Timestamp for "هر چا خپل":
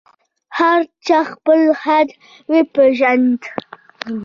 0.59-1.61